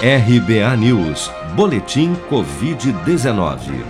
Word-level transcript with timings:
RBA 0.00 0.76
News, 0.76 1.28
Boletim 1.56 2.14
Covid-19. 2.30 3.84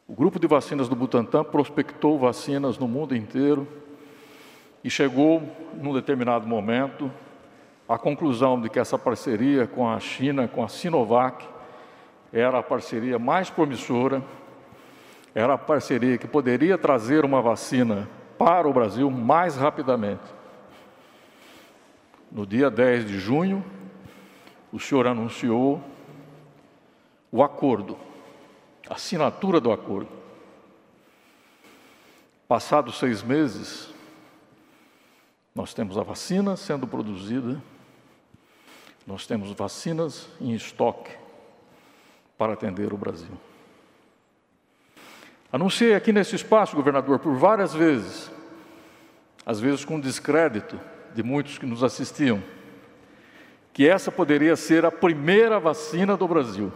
O 0.06 0.14
grupo 0.14 0.38
de 0.38 0.46
vacinas 0.46 0.86
do 0.86 0.94
Butantan 0.94 1.44
prospectou 1.44 2.18
vacinas 2.18 2.76
no 2.76 2.86
mundo 2.86 3.16
inteiro 3.16 3.66
e 4.82 4.90
chegou, 4.90 5.42
num 5.74 5.92
determinado 5.92 6.46
momento, 6.46 7.10
à 7.88 7.98
conclusão 7.98 8.60
de 8.60 8.68
que 8.68 8.78
essa 8.78 8.98
parceria 8.98 9.66
com 9.66 9.88
a 9.88 9.98
China, 10.00 10.48
com 10.48 10.62
a 10.62 10.68
Sinovac, 10.68 11.46
era 12.32 12.58
a 12.58 12.62
parceria 12.62 13.18
mais 13.18 13.50
promissora 13.50 14.22
era 15.34 15.54
a 15.54 15.58
parceria 15.58 16.18
que 16.18 16.26
poderia 16.26 16.76
trazer 16.76 17.24
uma 17.24 17.40
vacina 17.40 18.08
para 18.36 18.68
o 18.68 18.72
Brasil 18.72 19.10
mais 19.10 19.56
rapidamente. 19.56 20.22
No 22.30 22.46
dia 22.46 22.70
10 22.70 23.06
de 23.06 23.18
junho, 23.18 23.64
o 24.72 24.78
senhor 24.78 25.06
anunciou 25.06 25.80
o 27.30 27.42
acordo, 27.42 27.96
a 28.88 28.94
assinatura 28.94 29.60
do 29.60 29.72
acordo. 29.72 30.08
Passados 32.48 32.98
seis 32.98 33.22
meses, 33.22 33.94
nós 35.54 35.74
temos 35.74 35.98
a 35.98 36.02
vacina 36.02 36.56
sendo 36.56 36.86
produzida, 36.86 37.60
nós 39.06 39.26
temos 39.26 39.52
vacinas 39.52 40.28
em 40.40 40.54
estoque 40.54 41.10
para 42.38 42.52
atender 42.52 42.92
o 42.92 42.96
Brasil. 42.96 43.32
Anunciei 45.52 45.94
aqui 45.94 46.12
nesse 46.12 46.36
espaço, 46.36 46.76
governador, 46.76 47.18
por 47.18 47.34
várias 47.34 47.74
vezes, 47.74 48.30
às 49.44 49.58
vezes 49.58 49.84
com 49.84 49.98
descrédito 49.98 50.78
de 51.12 51.22
muitos 51.22 51.58
que 51.58 51.66
nos 51.66 51.82
assistiam, 51.82 52.40
que 53.72 53.88
essa 53.88 54.12
poderia 54.12 54.54
ser 54.54 54.84
a 54.84 54.92
primeira 54.92 55.58
vacina 55.58 56.16
do 56.16 56.28
Brasil. 56.28 56.72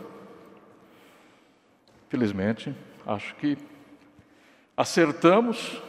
Felizmente, 2.09 2.75
acho 3.07 3.35
que 3.37 3.57
acertamos 4.77 5.81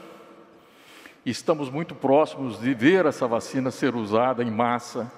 estamos 1.25 1.71
muito 1.71 1.95
próximos 1.95 2.59
de 2.59 2.73
ver 2.73 3.05
essa 3.05 3.27
vacina 3.27 3.71
ser 3.71 3.95
usada 3.95 4.43
em 4.43 4.51
massa 4.51 5.11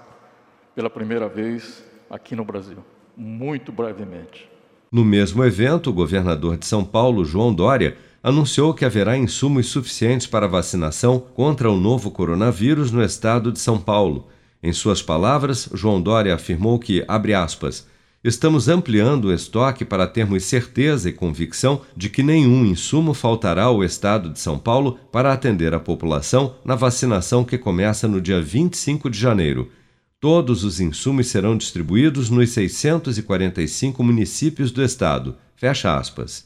pela 0.74 0.90
primeira 0.90 1.28
vez 1.28 1.84
aqui 2.10 2.36
no 2.36 2.46
Brasil, 2.46 2.78
muito 3.16 3.72
brevemente. 3.72 4.50
No 4.90 5.04
mesmo 5.04 5.44
evento, 5.44 5.90
o 5.90 5.94
governador 5.94 6.56
de 6.56 6.66
São 6.66 6.86
Paulo, 6.86 7.26
João 7.26 7.54
Dória, 7.54 7.98
anunciou 8.24 8.74
que 8.74 8.86
haverá 8.86 9.18
insumos 9.18 9.68
suficientes 9.68 10.26
para 10.26 10.48
vacinação 10.48 11.20
contra 11.20 11.70
o 11.70 11.78
novo 11.78 12.10
coronavírus 12.10 12.90
no 12.90 13.04
estado 13.04 13.52
de 13.52 13.60
São 13.60 13.78
Paulo. 13.78 14.28
Em 14.64 14.72
suas 14.72 15.02
palavras, 15.02 15.70
João 15.74 16.02
Dória 16.02 16.34
afirmou 16.34 16.80
que, 16.80 17.04
abre 17.08 17.34
aspas, 17.34 17.88
estamos 18.28 18.68
ampliando 18.68 19.26
o 19.26 19.34
estoque 19.34 19.86
para 19.86 20.06
termos 20.06 20.44
certeza 20.44 21.10
e 21.10 21.14
convicção 21.14 21.82
de 21.96 22.10
que 22.10 22.22
nenhum 22.22 22.66
insumo 22.66 23.14
faltará 23.14 23.64
ao 23.64 23.84
estado 23.84 24.30
de 24.30 24.40
São 24.40 24.60
Paulo 24.60 25.00
para 25.12 25.32
atender 25.32 25.74
a 25.74 25.80
população 25.80 26.56
na 26.64 26.76
vacinação 26.76 27.44
que 27.44 27.58
começa 27.58 28.08
no 28.08 28.20
dia 28.20 28.42
25 28.42 29.10
de 29.10 29.18
janeiro. 29.18 29.72
Todos 30.20 30.64
os 30.64 30.80
insumos 30.80 31.28
serão 31.28 31.56
distribuídos 31.56 32.30
nos 32.30 32.50
645 32.50 34.04
municípios 34.04 34.72
do 34.72 34.84
estado. 34.84 35.36
Fecha 35.56 35.98
aspas. 35.98 36.46